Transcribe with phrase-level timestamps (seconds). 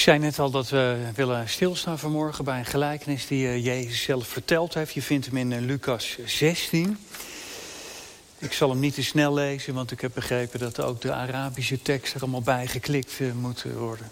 [0.00, 4.02] Ik zei net al dat we willen stilstaan vanmorgen bij een gelijkenis die eh, Jezus
[4.02, 4.94] zelf verteld heeft.
[4.94, 6.98] Je vindt hem in eh, Lucas 16.
[8.38, 11.82] Ik zal hem niet te snel lezen, want ik heb begrepen dat ook de Arabische
[11.82, 14.10] tekst er allemaal bij geklikt uh, moet worden.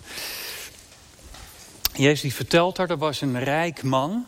[1.94, 4.26] Jezus die vertelt daar, er was een rijk man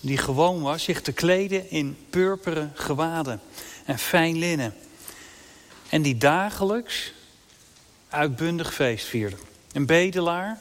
[0.00, 3.40] die gewoon was zich te kleden in purperen gewaden
[3.84, 4.74] en fijn linnen.
[5.88, 7.12] En die dagelijks
[8.08, 9.36] uitbundig feest vierde.
[9.78, 10.58] Een bedelaar,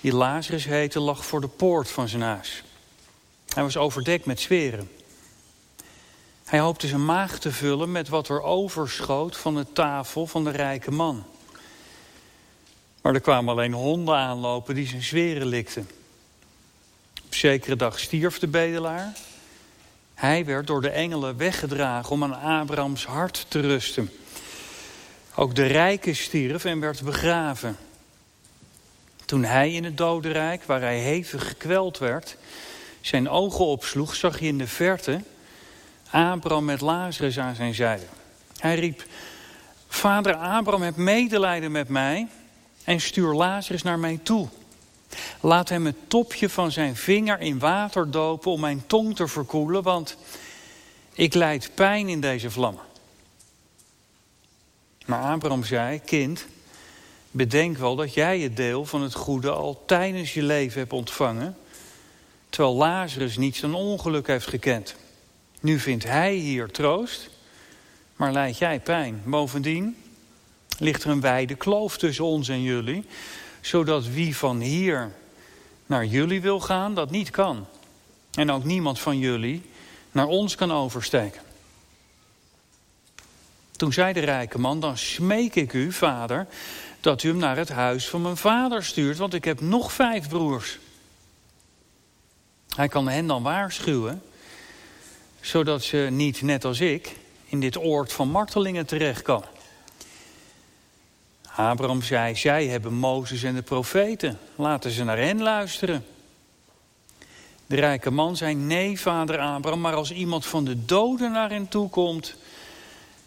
[0.00, 2.62] die Lazarus heette, lag voor de poort van zijn huis.
[3.48, 4.90] Hij was overdekt met zweren.
[6.44, 10.50] Hij hoopte zijn maag te vullen met wat er overschoot van de tafel van de
[10.50, 11.24] rijke man.
[13.02, 15.88] Maar er kwamen alleen honden aanlopen die zijn zweren likten.
[17.24, 19.12] Op zekere dag stierf de bedelaar.
[20.14, 24.10] Hij werd door de engelen weggedragen om aan Abrahams hart te rusten.
[25.34, 27.78] Ook de rijke stierf en werd begraven.
[29.30, 32.36] Toen hij in het dodenrijk, waar hij hevig gekweld werd,
[33.00, 35.20] zijn ogen opsloeg, zag hij in de verte
[36.10, 38.04] Abraham met Lazarus aan zijn zijde.
[38.58, 39.04] Hij riep,
[39.88, 42.28] Vader Abraham, heb medelijden met mij
[42.84, 44.48] en stuur Lazarus naar mij toe.
[45.40, 49.82] Laat hem het topje van zijn vinger in water dopen om mijn tong te verkoelen,
[49.82, 50.16] want
[51.12, 52.84] ik lijd pijn in deze vlammen.
[55.06, 56.46] Maar Abraham zei, kind,
[57.30, 61.56] bedenk wel dat jij het deel van het goede al tijdens je leven hebt ontvangen,
[62.48, 64.94] terwijl Lazarus niets dan ongeluk heeft gekend.
[65.60, 67.30] Nu vindt hij hier troost,
[68.16, 69.22] maar lijdt jij pijn.
[69.24, 69.96] Bovendien
[70.78, 73.04] ligt er een wijde kloof tussen ons en jullie,
[73.60, 75.12] zodat wie van hier
[75.86, 77.66] naar jullie wil gaan, dat niet kan.
[78.34, 79.62] En ook niemand van jullie
[80.12, 81.40] naar ons kan oversteken.
[83.76, 86.46] Toen zei de rijke man, dan smeek ik u, vader,
[87.00, 90.28] dat u hem naar het huis van mijn vader stuurt, want ik heb nog vijf
[90.28, 90.78] broers.
[92.76, 94.22] Hij kan hen dan waarschuwen,
[95.40, 99.48] zodat ze niet, net als ik, in dit oord van martelingen terechtkomen.
[101.56, 104.38] Abraham zei, zij hebben Mozes en de profeten.
[104.56, 106.04] Laten ze naar hen luisteren.
[107.66, 111.68] De rijke man zei, nee vader Abraham, maar als iemand van de doden naar hen
[111.68, 112.34] toe komt,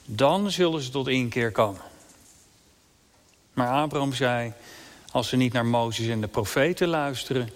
[0.06, 1.82] dan zullen ze tot inkeer komen.
[3.54, 4.54] Maar Abraham zei,
[5.12, 7.50] als ze niet naar Mozes en de profeten luisteren,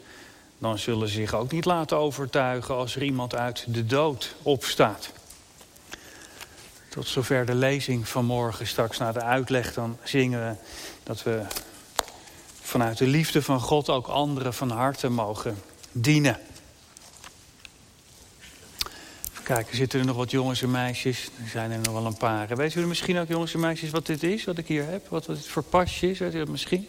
[0.57, 5.11] dan zullen ze zich ook niet laten overtuigen als er iemand uit de dood opstaat.
[6.89, 8.67] Tot zover de lezing van morgen.
[8.67, 10.55] Straks na de uitleg dan zingen we
[11.03, 11.41] dat we
[12.61, 16.37] vanuit de liefde van God ook anderen van harte mogen dienen.
[19.47, 21.29] Even kijken, zitten er nog wat jongens en meisjes?
[21.43, 22.55] Er zijn er nog wel een paar.
[22.55, 25.07] Weet jullie misschien ook jongens en meisjes wat dit is, wat ik hier heb?
[25.09, 26.19] Wat het voor pasje is?
[26.19, 26.87] Weet u dat misschien?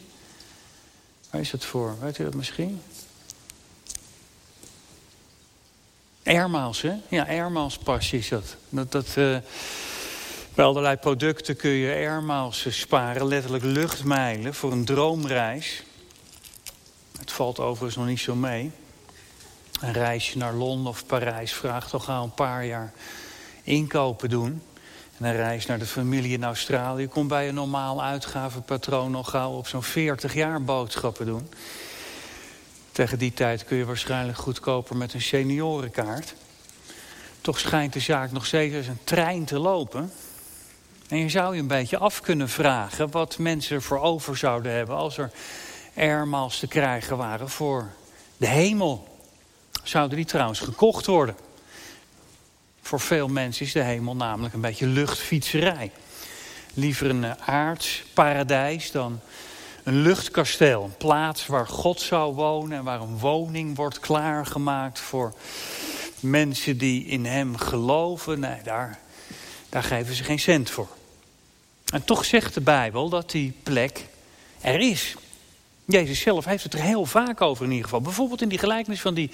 [1.30, 1.96] Waar is het voor?
[2.00, 2.80] Weet u dat misschien?
[6.24, 6.94] Airmaals, hè?
[7.08, 8.56] Ja, airmaals pasje is dat.
[8.68, 9.38] Dat, dat uh,
[10.54, 13.26] bij allerlei producten kun je airmaals sparen.
[13.26, 15.82] Letterlijk luchtmijlen voor een droomreis.
[17.18, 18.70] Het valt overigens nog niet zo mee.
[19.80, 22.92] Een reisje naar Londen of Parijs vraagt toch al een paar jaar
[23.62, 24.62] inkopen doen.
[25.18, 29.52] En een reis naar de familie in Australië komt bij een normaal uitgavenpatroon nog gauw
[29.52, 31.48] op zo'n 40 jaar boodschappen doen.
[32.92, 36.34] Tegen die tijd kun je waarschijnlijk goedkoper met een seniorenkaart.
[37.40, 40.12] Toch schijnt de zaak nog steeds als een trein te lopen.
[41.08, 44.96] En je zou je een beetje af kunnen vragen wat mensen voor over zouden hebben
[44.96, 45.30] als er
[45.96, 47.90] airmiles te krijgen waren voor
[48.36, 49.17] de hemel.
[49.82, 51.36] Zouden die trouwens gekocht worden?
[52.82, 55.90] Voor veel mensen is de hemel namelijk een beetje luchtfietserij.
[56.74, 59.20] Liever een aards paradijs dan
[59.82, 60.84] een luchtkasteel.
[60.84, 65.34] Een plaats waar God zou wonen en waar een woning wordt klaargemaakt voor
[66.20, 68.40] mensen die in hem geloven.
[68.40, 68.98] Nee, daar,
[69.68, 70.88] daar geven ze geen cent voor.
[71.92, 74.04] En toch zegt de Bijbel dat die plek
[74.60, 75.16] er is.
[75.84, 78.00] Jezus zelf heeft het er heel vaak over in ieder geval.
[78.00, 79.30] Bijvoorbeeld in die gelijkenis van die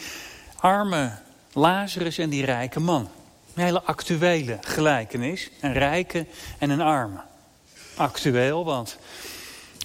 [0.64, 1.10] arme
[1.52, 3.08] Lazarus en die rijke man.
[3.54, 5.50] Een hele actuele gelijkenis.
[5.60, 6.26] Een rijke
[6.58, 7.20] en een arme.
[7.96, 8.98] Actueel, want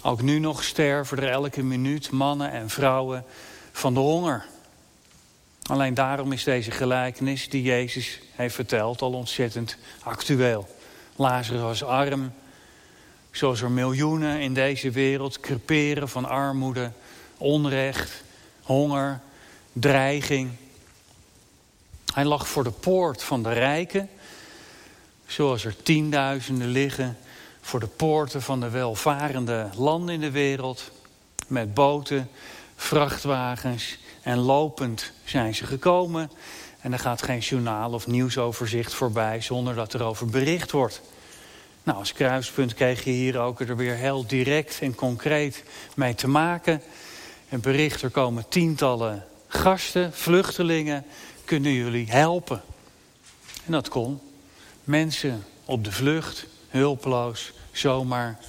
[0.02, 3.26] ook nu nog sterven er elke minuut mannen en vrouwen
[3.72, 4.46] van de honger.
[5.64, 10.68] Alleen daarom is deze gelijkenis die Jezus heeft verteld al ontzettend actueel.
[11.16, 12.34] Lazarus was arm,
[13.32, 16.92] zoals er miljoenen in deze wereld creperen van armoede,
[17.38, 18.24] onrecht,
[18.62, 19.20] honger,
[19.74, 20.50] dreiging.
[22.20, 24.10] Hij lag voor de poort van de rijken,
[25.26, 27.18] zoals er tienduizenden liggen
[27.62, 30.92] voor de poorten van de welvarende landen in de wereld.
[31.48, 32.30] met boten,
[32.76, 36.32] vrachtwagens en lopend zijn ze gekomen.
[36.82, 41.02] En er gaat geen journaal of nieuwsoverzicht voorbij zonder dat er over bericht wordt.
[41.84, 45.64] Nou, als kruispunt kreeg je hier ook er weer heel direct en concreet
[45.96, 46.82] mee te maken.
[47.50, 51.06] Een bericht, er komen tientallen gasten, vluchtelingen,
[51.50, 52.62] kunnen jullie helpen?
[53.66, 54.20] En dat kon.
[54.84, 58.40] Mensen op de vlucht, hulpeloos, zomaar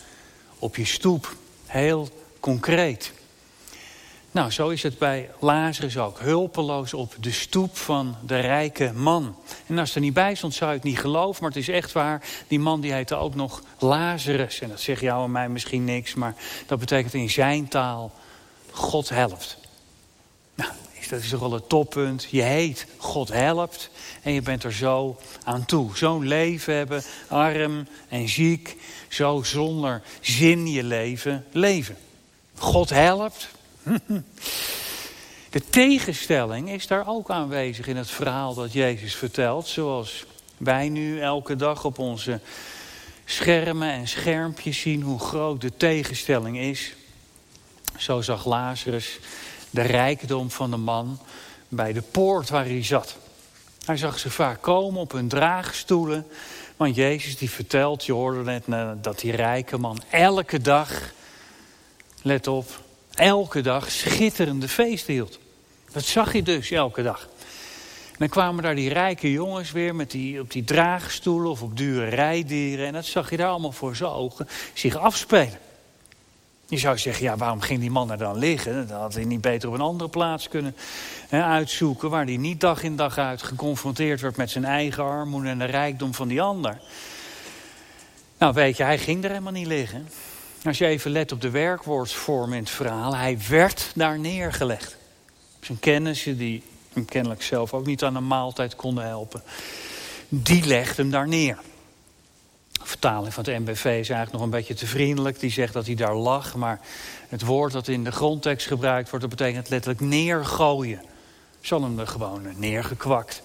[0.59, 1.37] op je stoep.
[1.67, 2.09] Heel
[2.41, 3.13] concreet.
[4.31, 6.19] Nou, zo is het bij Lazarus ook.
[6.19, 9.37] Hulpeloos op de stoep van de rijke man.
[9.67, 11.43] En als er niet bij stond, zou ik niet geloven.
[11.43, 12.23] Maar het is echt waar.
[12.49, 14.61] Die man die heette ook nog Lazarus.
[14.61, 16.15] En dat zegt jou en mij misschien niks.
[16.15, 16.35] Maar
[16.67, 18.13] dat betekent in zijn taal
[18.71, 19.57] God helpt.
[20.55, 20.71] Nou,
[21.11, 22.27] dat is toch wel het toppunt.
[22.31, 23.91] Je heet God helpt.
[24.23, 25.97] En je bent er zo aan toe.
[25.97, 28.77] Zo'n leven hebben, arm en ziek.
[29.09, 31.97] Zo zonder zin je leven leven.
[32.57, 33.49] God helpt.
[35.51, 39.67] De tegenstelling is daar ook aanwezig in het verhaal dat Jezus vertelt.
[39.67, 40.25] Zoals
[40.57, 42.41] wij nu elke dag op onze
[43.25, 46.95] schermen en schermpjes zien hoe groot de tegenstelling is.
[47.97, 49.19] Zo zag Lazarus
[49.71, 51.19] de rijkdom van de man
[51.69, 53.17] bij de poort waar hij zat.
[53.85, 56.27] Hij zag ze vaak komen op hun draagstoelen.
[56.77, 61.13] Want Jezus die vertelt, je hoorde net eh, dat die rijke man elke dag,
[62.23, 62.81] let op,
[63.15, 65.39] elke dag schitterende feesten hield.
[65.93, 67.29] Dat zag je dus elke dag.
[68.19, 72.09] Dan kwamen daar die rijke jongens weer met die, op die draagstoelen of op dure
[72.09, 72.87] rijdieren.
[72.87, 75.59] En dat zag je daar allemaal voor zijn ogen zich afspelen.
[76.71, 78.89] Je zou zeggen, ja, waarom ging die man er dan liggen?
[78.89, 80.77] Dan had hij niet beter op een andere plaats kunnen
[81.29, 82.11] hè, uitzoeken...
[82.11, 85.49] waar hij niet dag in dag uit geconfronteerd werd met zijn eigen armoede...
[85.49, 86.81] en de rijkdom van die ander.
[88.39, 90.09] Nou, weet je, hij ging er helemaal niet liggen.
[90.65, 93.17] Als je even let op de werkwoordsvorm in het verhaal...
[93.17, 94.97] hij werd daar neergelegd.
[95.61, 96.63] Zijn kennissen, die
[96.93, 99.43] hem kennelijk zelf ook niet aan een maaltijd konden helpen...
[100.29, 101.59] die legden hem daar neer
[102.91, 105.41] vertaling van het MBV is eigenlijk nog een beetje te vriendelijk.
[105.41, 106.81] Die zegt dat hij daar lag, maar
[107.29, 109.29] het woord dat in de grondtekst gebruikt wordt...
[109.29, 111.03] dat betekent letterlijk neergooien.
[111.61, 113.43] Zal hem er gewoon neergekwakt.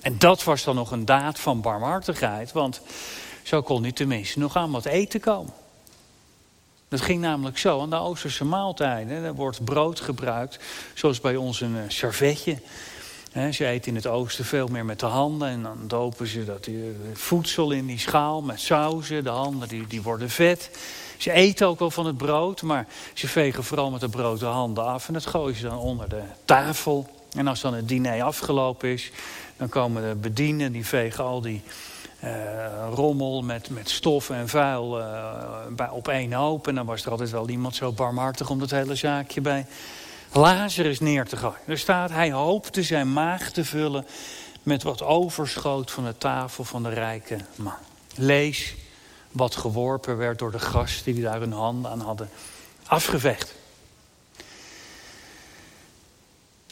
[0.00, 2.80] En dat was dan nog een daad van barmhartigheid, want
[3.42, 5.52] zo kon hij tenminste nog aan wat eten komen.
[6.88, 10.58] Dat ging namelijk zo, aan de Oosterse maaltijden, er wordt brood gebruikt,
[10.94, 12.58] zoals bij ons een servetje
[13.36, 15.48] ze eten in het oosten veel meer met de handen.
[15.48, 16.74] En dan dopen ze dat eh,
[17.12, 19.24] voedsel in die schaal met sauzen.
[19.24, 20.70] De handen die, die worden vet.
[21.16, 22.62] Ze eten ook wel van het brood.
[22.62, 25.06] Maar ze vegen vooral met het brood de handen af.
[25.06, 27.08] En dat gooien ze dan onder de tafel.
[27.36, 29.10] En als dan het diner afgelopen is.
[29.56, 30.72] Dan komen de bedienden.
[30.72, 31.62] Die vegen al die
[32.24, 32.30] uh,
[32.94, 36.68] rommel met, met stof en vuil uh, op één hoop.
[36.68, 39.66] En dan was er altijd wel iemand zo barmhartig om dat hele zaakje bij
[40.32, 41.58] Lazarus neer te gooien.
[41.66, 44.06] Er staat, hij hoopte zijn maag te vullen
[44.62, 47.72] met wat overschoot van de tafel van de rijke man.
[48.14, 48.74] Lees
[49.30, 52.30] wat geworpen werd door de gasten die daar hun handen aan hadden
[52.86, 53.54] afgevecht.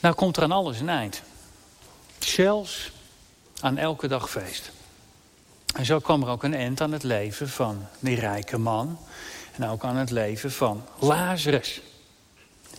[0.00, 1.22] Nou komt er aan alles een eind.
[2.18, 2.92] Zelfs
[3.60, 4.72] aan elke dag feest.
[5.74, 8.98] En zo kwam er ook een eind aan het leven van die rijke man.
[9.52, 11.80] En ook aan het leven van Lazarus.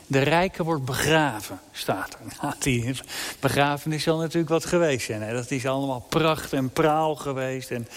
[0.07, 2.19] De rijke wordt begraven, staat er.
[2.41, 2.95] Nou, die
[3.39, 5.21] begrafenis zal natuurlijk wat geweest zijn.
[5.21, 5.33] Hè?
[5.33, 7.71] Dat is allemaal pracht en praal geweest.
[7.71, 7.87] En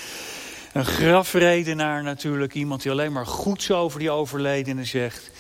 [0.73, 2.55] een grafredenaar natuurlijk.
[2.55, 5.31] Iemand die alleen maar goeds over die overledene zegt.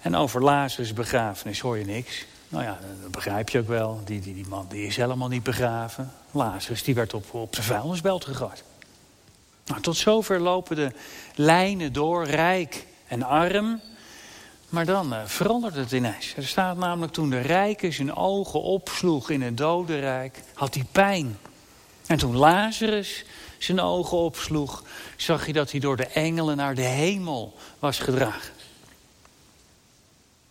[0.00, 2.26] En over Lazarus begrafenis hoor je niks.
[2.48, 4.00] Nou ja, dat begrijp je ook wel.
[4.04, 6.12] Die, die, die man die is helemaal niet begraven.
[6.30, 8.64] Lazarus die werd op, op de vuilnisbelt gegooid.
[9.64, 10.92] Nou, tot zover lopen de
[11.34, 13.80] lijnen door, rijk en arm.
[14.68, 16.34] Maar dan uh, verandert het ineens.
[16.36, 21.38] Er staat namelijk toen de rijke zijn ogen opsloeg in het dodenrijk, had hij pijn.
[22.06, 23.24] En toen Lazarus
[23.58, 24.84] zijn ogen opsloeg,
[25.16, 28.52] zag hij dat hij door de engelen naar de hemel was gedragen.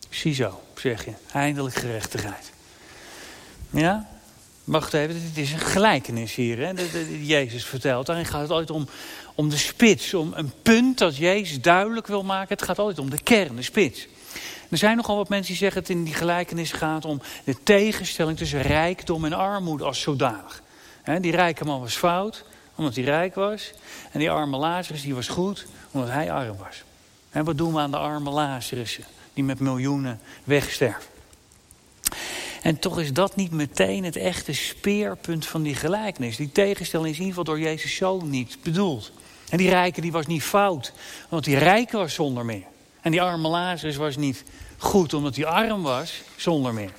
[0.10, 2.52] Ziezo, zeg je, eindelijk gerechtigheid.
[3.70, 4.08] Ja,
[4.64, 6.72] wacht even, dit is een gelijkenis hier, hè,
[7.22, 8.06] Jezus vertelt.
[8.06, 8.88] Daarin gaat het altijd om,
[9.38, 12.56] om de spits, om een punt dat Jezus duidelijk wil maken.
[12.56, 14.08] Het gaat altijd om de kern, de spits.
[14.70, 17.64] Er zijn nogal wat mensen die zeggen dat het in die gelijkenis gaat om de
[17.64, 20.62] tegenstelling tussen rijkdom en armoede als zodanig.
[21.22, 22.44] die rijke man was fout,
[22.76, 23.72] omdat hij rijk was.
[24.12, 26.84] En die arme Lazarus die was goed, omdat hij arm was.
[27.46, 29.04] Wat doen we aan de arme Lazarussen,
[29.34, 31.04] die met miljoenen wegsterven?
[32.62, 36.36] En toch is dat niet meteen het echte speerpunt van die gelijkenis.
[36.36, 39.12] Die tegenstelling is in ieder geval door Jezus zo niet bedoeld.
[39.50, 40.94] En die rijke die was niet fout,
[41.30, 42.66] want die rijke was zonder meer.
[43.02, 44.44] En die arme Lazarus was niet
[44.78, 46.92] goed omdat hij arm was, zonder meer.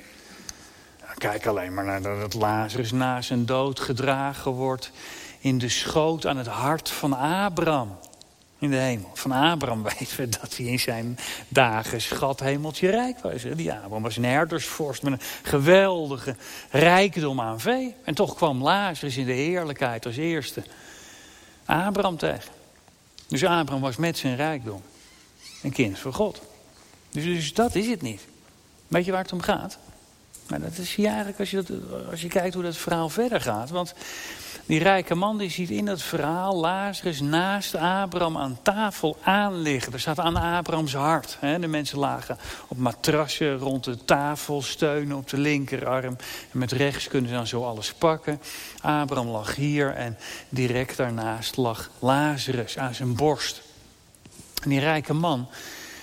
[1.18, 4.90] Kijk alleen maar naar dat Lazarus na zijn dood gedragen wordt
[5.38, 7.98] in de schoot aan het hart van Abraham
[8.58, 9.10] in de hemel.
[9.14, 13.42] Van Abraham weten we dat hij in zijn dagen schat hemeltje rijk was.
[13.42, 16.36] Die Abraham was een herdersvorst met een geweldige
[16.70, 17.94] rijkdom aan vee.
[18.04, 20.62] En toch kwam Lazarus in de heerlijkheid als eerste
[21.68, 22.52] Abraham tegen.
[23.26, 24.82] Dus Abraham was met zijn rijkdom
[25.62, 26.40] een kind van God.
[27.10, 28.20] Dus, dus dat is het niet.
[28.86, 29.78] Weet je waar het om gaat?
[30.48, 31.70] Maar dat is eigenlijk als je, dat,
[32.10, 33.70] als je kijkt hoe dat verhaal verder gaat.
[33.70, 33.94] Want
[34.68, 39.92] die rijke man die ziet in dat verhaal Lazarus naast Abraham aan tafel aanliggen.
[39.92, 41.36] Er staat aan Abrahams hart.
[41.40, 41.58] Hè?
[41.58, 46.16] De mensen lagen op matrassen rond de tafel, steunen op de linkerarm.
[46.52, 48.40] En met rechts kunnen ze dan zo alles pakken.
[48.80, 53.62] Abraham lag hier en direct daarnaast lag Lazarus aan zijn borst.
[54.62, 55.48] En die rijke man,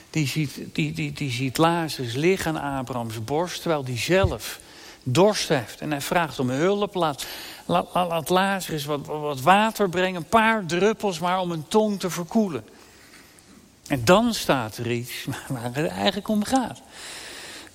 [0.10, 4.60] die ziet, die, die, die ziet Lazarus liggen aan Abrahams borst, terwijl die zelf
[5.08, 5.82] dorst heeft.
[5.82, 6.96] En hij vraagt om hulp.
[6.96, 7.26] Laat,
[7.66, 12.10] laat, laat Lazarus wat, wat water brengen, een paar druppels maar om een tong te
[12.10, 12.66] verkoelen.
[13.88, 16.82] En dan staat er iets waar het eigenlijk om gaat.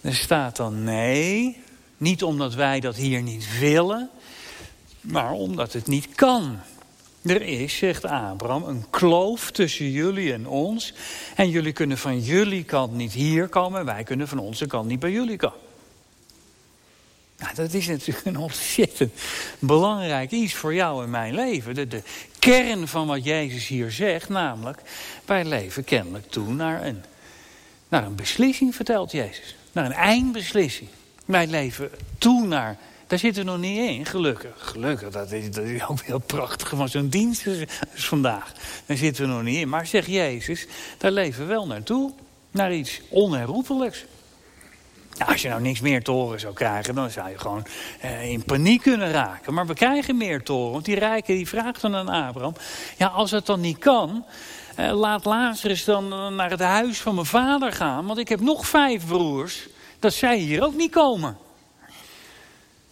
[0.01, 1.63] Er staat dan nee,
[1.97, 4.11] niet omdat wij dat hier niet willen,
[5.01, 6.59] maar omdat het niet kan.
[7.23, 10.93] Er is, zegt Abraham, een kloof tussen jullie en ons.
[11.37, 13.85] En jullie kunnen van jullie kant niet hier komen.
[13.85, 15.70] Wij kunnen van onze kant niet bij jullie komen.
[17.41, 19.13] Nou, dat is natuurlijk een ontzettend
[19.59, 21.75] belangrijk iets voor jou en mijn leven.
[21.75, 22.03] De, de
[22.39, 24.83] kern van wat Jezus hier zegt, namelijk...
[25.25, 27.05] wij leven kennelijk toe naar een,
[27.89, 29.57] naar een beslissing, vertelt Jezus.
[29.73, 30.89] Naar een eindbeslissing.
[31.25, 32.79] Wij leven toe naar
[33.11, 34.55] daar zitten we nog niet in, gelukkig.
[34.57, 38.53] Gelukkig, dat is, dat is ook heel prachtig van zo'n dienst is vandaag.
[38.87, 39.69] Daar zitten we nog niet in.
[39.69, 40.67] Maar zeg Jezus,
[40.99, 42.13] daar leven we wel naartoe.
[42.51, 44.05] Naar iets onherroepelijks.
[45.27, 47.67] Als je nou niks meer te horen zou krijgen, dan zou je gewoon
[48.00, 49.55] eh, in paniek kunnen raken.
[49.55, 50.73] Maar we krijgen meer te horen.
[50.73, 52.55] Want die rijke die vraagt dan aan Abraham.
[52.97, 54.25] Ja, als het dan niet kan,
[54.77, 58.07] eh, laat Lazarus dan naar het huis van mijn vader gaan.
[58.07, 59.69] Want ik heb nog vijf broers.
[59.99, 61.37] Dat zij hier ook niet komen.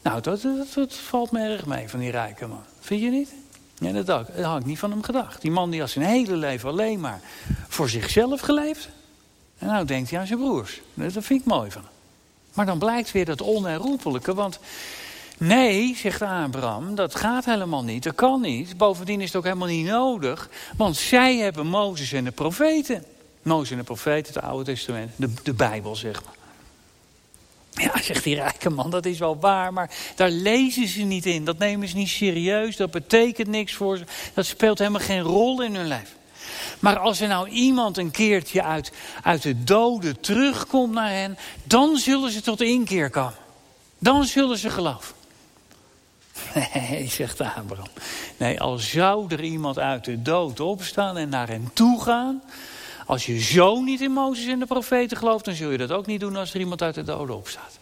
[0.02, 0.42] Nou, dat,
[0.74, 2.62] dat, valt me erg mee van die rijke man.
[2.80, 3.34] Vind je niet?
[3.78, 5.40] Ja, dat, dat had ik niet van hem gedacht.
[5.40, 7.20] Die man die had zijn hele leven alleen maar
[7.68, 8.88] voor zichzelf geleefd.
[9.58, 10.80] En nou denkt hij aan zijn broers.
[10.94, 11.97] Dat vind ik mooi van hem.
[12.54, 14.34] Maar dan blijkt weer dat onherroepelijke.
[14.34, 14.58] Want
[15.38, 18.02] nee, zegt Abraham, dat gaat helemaal niet.
[18.02, 18.76] Dat kan niet.
[18.76, 20.48] Bovendien is het ook helemaal niet nodig.
[20.76, 23.04] Want zij hebben Mozes en de profeten.
[23.42, 25.10] Mozes en de profeten, het Oude Testament.
[25.16, 26.36] De, de Bijbel, zeg maar.
[27.78, 31.44] Ja, zegt die rijke man, dat is wel waar, maar daar lezen ze niet in.
[31.44, 34.04] Dat nemen ze niet serieus, dat betekent niks voor ze.
[34.34, 36.17] Dat speelt helemaal geen rol in hun leven.
[36.80, 38.92] Maar als er nou iemand een keertje uit,
[39.22, 43.38] uit de doden terugkomt naar hen, dan zullen ze tot inkeer komen.
[43.98, 45.14] Dan zullen ze geloven.
[46.74, 47.86] Nee, zegt Abraham.
[48.36, 52.42] Nee, al zou er iemand uit de dood opstaan en naar hen toe gaan,
[53.06, 56.06] als je zo niet in Mozes en de profeten gelooft, dan zul je dat ook
[56.06, 57.78] niet doen als er iemand uit de doden opstaat.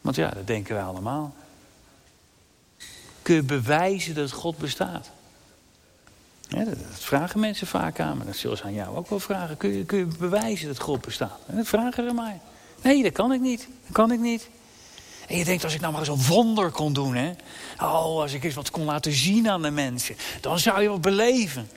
[0.00, 1.34] Want ja, dat denken wij allemaal.
[3.22, 5.10] Kun je bewijzen dat God bestaat?
[6.48, 8.24] Dat, vragen mensen vaak aan me.
[8.24, 9.56] Dat zullen ze aan jou ook wel vragen.
[9.56, 11.38] Kun je, kun je bewijzen dat God bestaat?
[11.46, 12.40] En dat vragen ze mij.
[12.82, 13.68] Nee, dat kan ik niet.
[13.82, 14.48] Dat kan ik niet.
[15.26, 17.14] En je denkt, als ik nou maar eens een wonder kon doen.
[17.14, 17.32] Hè?
[17.80, 20.16] Oh, als ik eens wat kon laten zien aan de mensen.
[20.40, 21.68] Dan zou je wat beleven.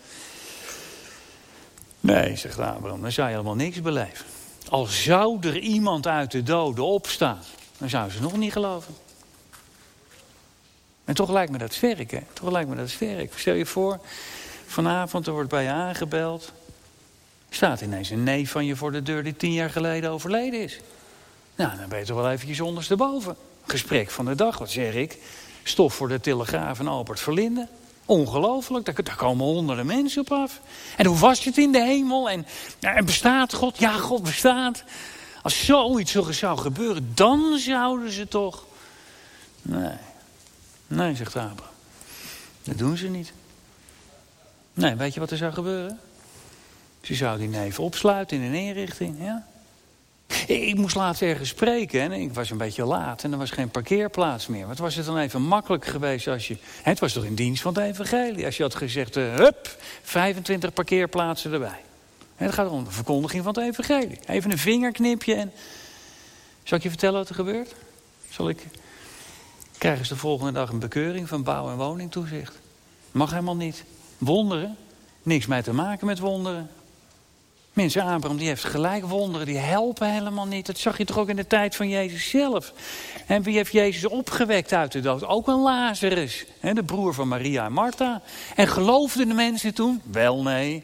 [1.99, 4.25] Nee, zegt Abraham, dan zou je helemaal niks beleven.
[4.69, 7.39] Al zou er iemand uit de doden opstaan,
[7.77, 8.95] dan zouden ze nog niet geloven.
[11.05, 12.21] En toch lijkt me dat sterk, hè?
[12.33, 13.33] Toch lijkt me dat sterk.
[13.35, 13.99] Stel je voor,
[14.67, 16.51] vanavond er wordt bij je aangebeld.
[17.49, 20.79] Staat ineens een neef van je voor de deur die tien jaar geleden overleden is.
[21.55, 23.35] Nou, dan ben je toch wel eventjes ondersteboven.
[23.65, 25.17] Gesprek van de dag, wat zeg ik?
[25.63, 27.67] Stof voor de Telegraaf en Albert Verlinde.
[28.05, 30.59] Ongelooflijk, daar, komen honderden mensen op af.
[30.97, 32.29] En hoe was het in de hemel?
[32.29, 32.45] En,
[32.79, 33.77] en bestaat God?
[33.79, 34.83] Ja, God bestaat.
[35.41, 38.65] Als zoiets zou gebeuren, dan zouden ze toch...
[39.61, 39.97] Nee,
[40.87, 41.55] nee, zegt Abraham.
[42.63, 43.33] Dat doen ze niet.
[44.77, 45.99] Nee, weet je wat er zou gebeuren?
[47.01, 49.47] Ze zouden die neef opsluiten in een inrichting, ja.
[50.47, 53.69] Ik moest laatst ergens spreken en ik was een beetje laat en er was geen
[53.69, 54.67] parkeerplaats meer.
[54.67, 56.57] Wat was het dan even makkelijk geweest als je...
[56.81, 58.45] Het was toch in dienst van het evangelie.
[58.45, 61.81] Als je had gezegd, uh, hup, 25 parkeerplaatsen erbij.
[62.35, 64.19] Het gaat om de verkondiging van het evangelie.
[64.25, 65.51] Even een vingerknipje en...
[66.63, 67.75] Zal ik je vertellen wat er gebeurt?
[68.29, 68.67] Zal ik...
[69.77, 72.59] Krijgen ze de volgende dag een bekeuring van bouw- en woningtoezicht.
[73.11, 73.83] Mag helemaal niet.
[74.17, 74.77] Wonderen.
[75.23, 76.69] Niks mee te maken met wonderen.
[77.77, 80.65] Mensen, Abraham die heeft gelijk wonderen, die helpen helemaal niet.
[80.65, 82.73] Dat zag je toch ook in de tijd van Jezus zelf.
[83.27, 85.25] En wie heeft Jezus opgewekt uit de dood?
[85.25, 88.21] Ook een Lazarus, de broer van Maria en Martha.
[88.55, 90.01] En geloofden de mensen toen?
[90.11, 90.83] Wel nee.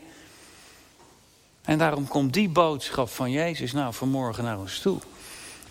[1.62, 5.00] En daarom komt die boodschap van Jezus nou vanmorgen naar ons toe.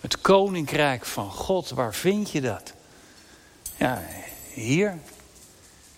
[0.01, 2.73] Het koninkrijk van God, waar vind je dat?
[3.77, 4.01] Ja,
[4.53, 4.97] hier.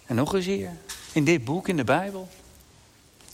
[0.05, 0.71] En nog eens hier.
[1.15, 2.27] In dit boek, in de Bijbel.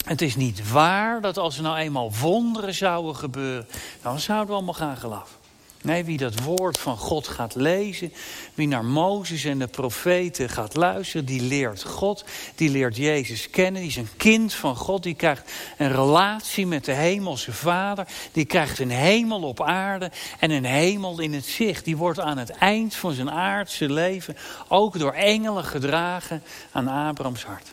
[0.04, 3.66] Het is niet waar dat als er nou eenmaal wonderen zouden gebeuren,
[4.02, 5.36] dan zouden we allemaal gaan geloven.
[5.82, 8.12] Nee, wie dat woord van God gaat lezen,
[8.54, 12.24] wie naar Mozes en de profeten gaat luisteren, die leert God,
[12.54, 16.84] die leert Jezus kennen, die is een kind van God, die krijgt een relatie met
[16.84, 21.84] de hemelse Vader, die krijgt een hemel op aarde en een hemel in het zicht.
[21.84, 24.36] Die wordt aan het eind van zijn aardse leven
[24.68, 27.72] ook door engelen gedragen aan Abrahams hart.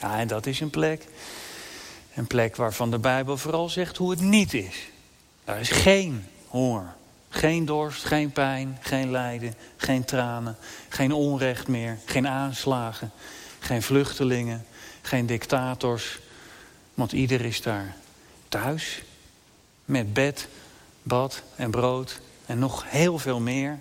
[0.00, 1.06] Ja, en dat is een plek.
[2.14, 4.88] Een plek waarvan de Bijbel vooral zegt hoe het niet is.
[5.44, 6.94] Daar is geen honger.
[7.28, 10.56] Geen dorst, geen pijn, geen lijden, geen tranen,
[10.88, 13.10] geen onrecht meer, geen aanslagen,
[13.58, 14.66] geen vluchtelingen,
[15.02, 16.18] geen dictators.
[16.94, 17.96] Want ieder is daar
[18.48, 19.02] thuis
[19.84, 20.48] met bed,
[21.02, 23.78] bad en brood en nog heel veel meer.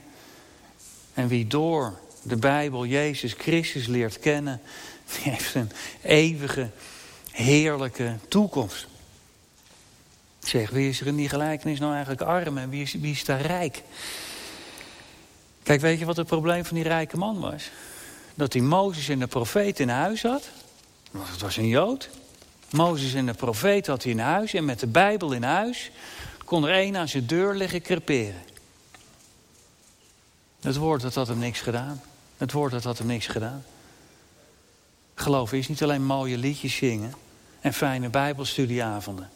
[1.14, 4.62] En wie door de Bijbel Jezus Christus leert kennen,
[5.06, 6.70] die heeft een eeuwige,
[7.32, 8.88] heerlijke toekomst.
[10.44, 13.26] Zeg, wie is er in die gelijkenis nou eigenlijk arm en wie is, wie is
[13.26, 13.84] daar rijk?
[15.64, 17.72] Kijk, weet je wat het probleem van die rijke man was?
[18.36, 20.50] Dat hij Mozes en de profeet in huis had.
[21.18, 22.10] Het was een Jood.
[22.72, 24.54] Mozes en de profeet had hij in huis.
[24.54, 25.92] En met de Bijbel in huis
[26.46, 28.42] kon er één aan zijn deur liggen creperen.
[30.62, 32.02] Het woord dat had hem niks gedaan.
[32.38, 33.66] Het woord dat had hem niks gedaan.
[35.16, 37.14] Geloof is niet alleen mooie liedjes zingen
[37.60, 39.30] en fijne bijbelstudieavonden.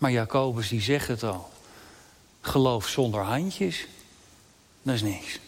[0.00, 1.50] Maar Jacobus die zegt het al.
[2.40, 3.86] Geloof zonder handjes,
[4.82, 5.38] dat is niks.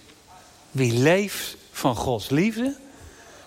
[0.71, 2.77] Wie leeft van Gods liefde,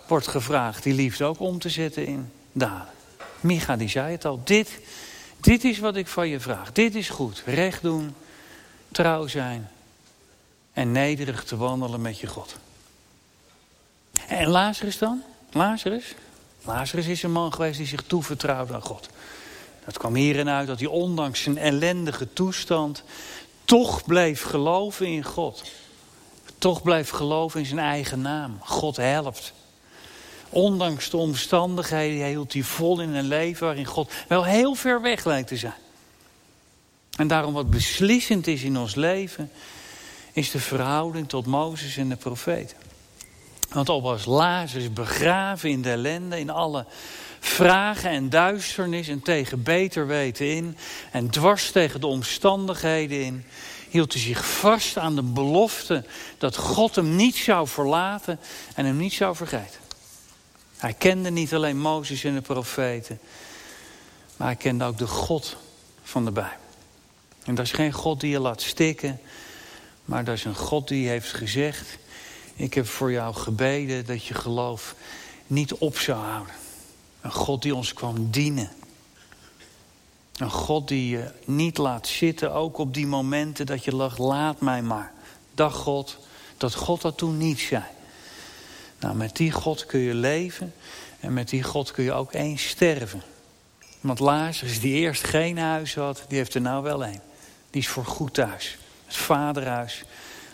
[0.07, 2.93] wordt gevraagd die liefde ook om te zetten in daden.
[3.39, 4.79] Micha die zei het al, dit,
[5.37, 6.71] dit is wat ik van je vraag.
[6.71, 8.15] Dit is goed, recht doen,
[8.91, 9.69] trouw zijn
[10.73, 12.55] en nederig te wandelen met je God.
[14.27, 15.23] En Lazarus dan?
[15.51, 16.15] Lazarus?
[16.61, 19.09] Lazarus is een man geweest die zich toevertrouwde aan God.
[19.85, 23.03] Dat kwam hierin uit dat hij ondanks zijn ellendige toestand
[23.65, 25.63] toch bleef geloven in God.
[26.57, 28.57] Toch bleef geloven in zijn eigen naam.
[28.61, 29.53] God helpt.
[30.49, 35.25] Ondanks de omstandigheden hield hij vol in een leven waarin God wel heel ver weg
[35.25, 35.73] lijkt te zijn.
[37.17, 39.51] En daarom wat beslissend is in ons leven,
[40.33, 42.77] is de verhouding tot Mozes en de profeten.
[43.69, 46.85] Want al was Lazarus begraven in de ellende, in alle
[47.45, 50.77] vragen en duisternis en tegen beter weten in
[51.11, 53.45] en dwars tegen de omstandigheden in,
[53.89, 56.05] hield hij zich vast aan de belofte
[56.37, 58.39] dat God hem niet zou verlaten
[58.75, 59.79] en hem niet zou vergeten.
[60.77, 63.19] Hij kende niet alleen Mozes en de profeten,
[64.37, 65.57] maar hij kende ook de God
[66.03, 66.57] van de Bijbel.
[67.43, 69.19] En dat is geen God die je laat stikken,
[70.05, 71.97] maar dat is een God die heeft gezegd,
[72.55, 74.95] ik heb voor jou gebeden dat je geloof
[75.47, 76.64] niet op zou houden.
[77.25, 78.69] Een God die ons kwam dienen.
[80.37, 84.61] Een God die je niet laat zitten, ook op die momenten dat je lag, laat
[84.61, 85.11] mij maar.
[85.53, 86.17] Dag God,
[86.57, 87.83] dat God dat toen niet zei.
[88.99, 90.73] Nou, met die God kun je leven
[91.19, 93.21] en met die God kun je ook eens sterven.
[94.01, 97.21] Want Lazarus, die eerst geen huis had, die heeft er nou wel een.
[97.69, 98.77] Die is voor goed thuis.
[99.05, 100.03] Het vaderhuis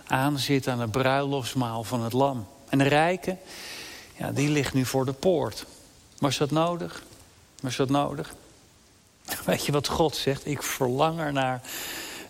[0.08, 2.48] aanzit aan het bruiloftsmaal van het lam.
[2.70, 3.38] En de rijke,
[4.18, 5.66] ja, die ligt nu voor de poort.
[6.22, 7.04] Was dat nodig?
[7.62, 8.34] Was dat nodig?
[9.46, 10.46] Weet je wat God zegt?
[10.46, 11.62] Ik verlang ernaar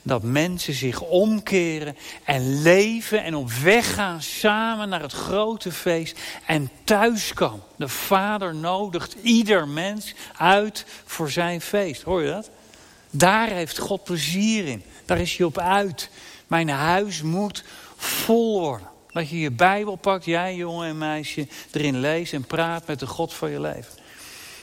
[0.01, 6.19] dat mensen zich omkeren en leven en op weg gaan samen naar het grote feest
[6.45, 7.63] en thuiskomen.
[7.75, 12.01] De Vader nodigt ieder mens uit voor zijn feest.
[12.01, 12.49] Hoor je dat?
[13.09, 14.83] Daar heeft God plezier in.
[15.05, 16.09] Daar is hij op uit.
[16.47, 17.63] Mijn huis moet
[17.95, 18.90] vol worden.
[19.11, 23.07] Dat je je Bijbel pakt, jij jongen en meisje, erin leest en praat met de
[23.07, 23.93] God van je leven.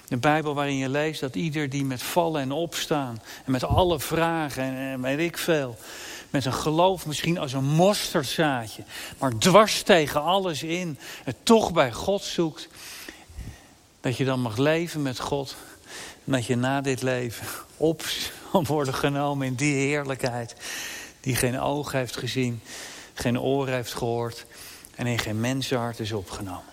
[0.09, 4.01] De Bijbel waarin je leest dat ieder die met vallen en opstaan en met alle
[4.01, 5.77] vragen en, weet ik veel,
[6.31, 8.83] met een geloof misschien als een mosterdzaadje,
[9.19, 12.69] maar dwars tegen alles in, het toch bij God zoekt,
[14.01, 15.57] dat je dan mag leven met God
[16.25, 18.03] en dat je na dit leven op
[18.53, 20.55] zal worden genomen in die heerlijkheid
[21.21, 22.61] die geen oog heeft gezien,
[23.19, 24.47] geen oor heeft gehoord
[24.95, 26.73] en in geen mensenhart is opgenomen.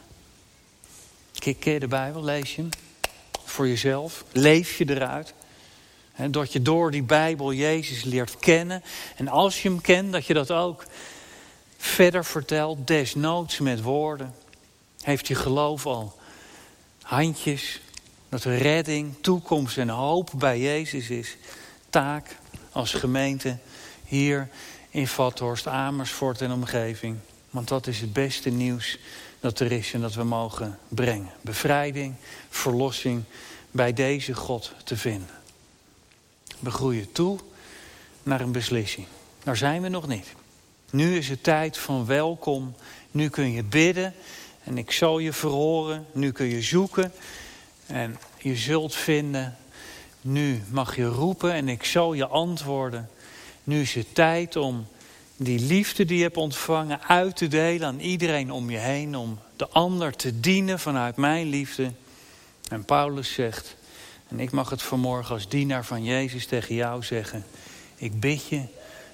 [1.34, 2.24] Ken je de Bijbel?
[2.24, 2.70] Lees je hem?
[3.44, 4.24] Voor jezelf?
[4.32, 5.34] Leef je eruit?
[6.30, 8.84] dat je door die Bijbel Jezus leert kennen.
[9.16, 10.86] En als je hem kent, dat je dat ook
[11.78, 14.34] verder vertelt, desnoods met woorden.
[15.02, 16.16] Heeft je geloof al
[17.02, 17.82] handjes,
[18.30, 21.38] dat redding, toekomst en hoop bij Jezus is.
[21.90, 22.36] Taak
[22.72, 23.58] als gemeente
[24.06, 24.50] hier
[24.96, 27.18] in Vathorst, Amersfoort en omgeving.
[27.50, 28.98] Want dat is het beste nieuws
[29.40, 31.32] dat er is en dat we mogen brengen.
[31.42, 32.16] Bevrijding,
[32.50, 33.24] verlossing
[33.72, 35.30] bij deze God te vinden.
[36.60, 37.40] We groeien toe
[38.24, 39.08] naar een beslissing.
[39.44, 40.28] Daar zijn we nog niet.
[40.90, 42.76] Nu is het tijd van welkom.
[43.12, 44.14] Nu kun je bidden
[44.64, 46.06] en ik zal je verhoren.
[46.12, 47.14] Nu kun je zoeken
[47.86, 49.58] en je zult vinden.
[50.22, 53.10] Nu mag je roepen en ik zal je antwoorden.
[53.66, 54.88] Nu is het tijd om
[55.38, 59.16] die liefde die je hebt ontvangen uit te delen aan iedereen om je heen.
[59.18, 61.92] Om de ander te dienen vanuit mijn liefde.
[62.70, 63.76] En Paulus zegt,
[64.28, 67.46] en ik mag het vanmorgen als dienaar van Jezus tegen jou zeggen.
[67.96, 68.62] Ik bid je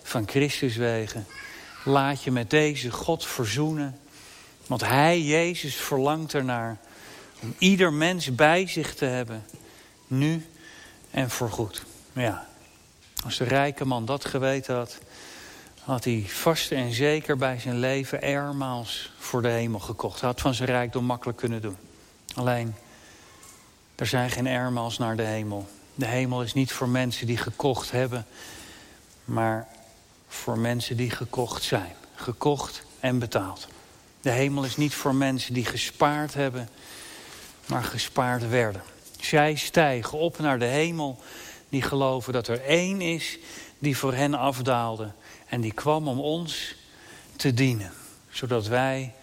[0.04, 1.26] van Christus wegen.
[1.86, 4.00] Laat je met deze God verzoenen.
[4.68, 6.78] Want Hij, Jezus, verlangt ernaar
[7.42, 9.46] om ieder mens bij zich te hebben.
[10.08, 10.46] Nu
[11.12, 11.84] en voorgoed.
[12.14, 12.50] Ja,
[13.24, 14.98] als de rijke man dat geweten had,
[15.84, 20.20] had hij vast en zeker bij zijn leven ermaals voor de hemel gekocht.
[20.20, 21.78] Hij had van zijn rijkdom makkelijk kunnen doen.
[22.36, 22.76] Alleen,
[23.96, 25.68] er zijn geen ermaals naar de hemel.
[25.96, 28.26] De hemel is niet voor mensen die gekocht hebben,
[29.26, 29.68] maar
[30.28, 31.94] voor mensen die gekocht zijn.
[32.16, 33.68] Gekocht en betaald.
[34.22, 36.70] De hemel is niet voor mensen die gespaard hebben,
[37.66, 38.82] maar gespaard werden.
[39.20, 41.20] Zij stijgen op naar de hemel,
[41.72, 43.38] die geloven dat er één is
[43.80, 45.12] die voor hen afdaalde.
[45.48, 46.76] En die kwam om ons
[47.36, 47.92] te dienen,
[48.30, 49.14] zodat wij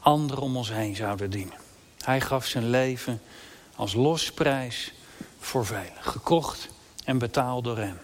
[0.00, 1.58] anderen om ons heen zouden dienen.
[2.00, 3.20] Hij gaf zijn leven
[3.76, 4.92] als losprijs
[5.38, 6.68] voor velen, gekocht
[7.04, 7.98] en betaald door hem.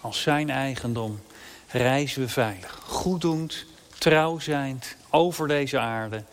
[0.00, 1.20] Als zijn eigendom
[1.68, 3.64] reizen we veilig, goeddoend,
[3.98, 6.24] trouw zijnd over deze aarde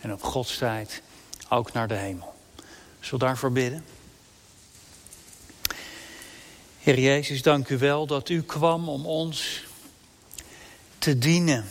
[0.00, 1.02] en op Gods tijd
[1.48, 2.34] ook naar de hemel.
[3.00, 3.84] Zullen we daarvoor bidden?
[6.82, 9.64] Heer Jezus, dank u wel dat u kwam om ons
[10.98, 11.64] te dienen.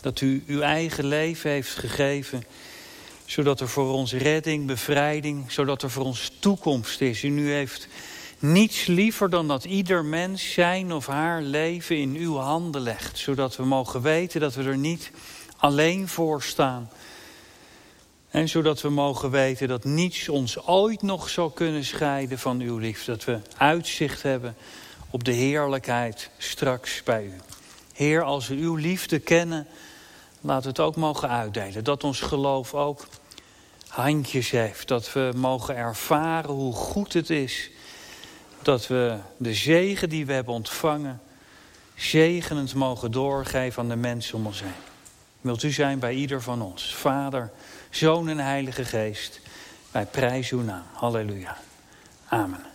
[0.00, 2.44] Dat u uw eigen leven heeft gegeven,
[3.24, 7.22] zodat er voor ons redding, bevrijding, zodat er voor ons toekomst is.
[7.22, 7.88] En u heeft
[8.38, 13.18] niets liever dan dat ieder mens zijn of haar leven in uw handen legt.
[13.18, 15.10] Zodat we mogen weten dat we er niet
[15.56, 16.90] alleen voor staan.
[18.32, 22.78] En zodat we mogen weten dat niets ons ooit nog zal kunnen scheiden van uw
[22.78, 23.12] liefde.
[23.12, 24.56] Dat we uitzicht hebben
[25.10, 27.32] op de heerlijkheid straks bij u.
[27.92, 29.66] Heer, als we uw liefde kennen,
[30.40, 31.84] laat het ook mogen uitdelen.
[31.84, 33.06] Dat ons geloof ook
[33.88, 34.88] handjes heeft.
[34.88, 37.70] Dat we mogen ervaren hoe goed het is.
[38.62, 41.20] Dat we de zegen die we hebben ontvangen,
[41.94, 44.72] zegenend mogen doorgeven aan de mensen om ons heen.
[45.40, 46.94] Wilt u zijn bij ieder van ons.
[46.94, 47.50] Vader,
[47.92, 49.40] Zoon en Heilige Geest.
[49.90, 50.82] Wij prijzen uw naam.
[50.92, 51.56] Halleluja.
[52.28, 52.71] Amen.